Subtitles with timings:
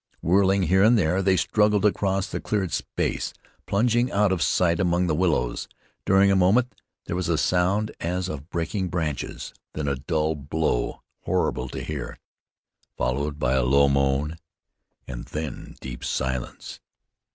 [0.23, 3.35] Whirling here and there they struggled across the cleared space,
[3.67, 5.67] plunging out of sight among the willows.
[6.07, 6.73] During a moment
[7.05, 12.17] there was a sound as of breaking branches; then a dull blow, horrible to hear,
[12.97, 14.37] followed by a low moan,
[15.07, 16.79] and then deep silence.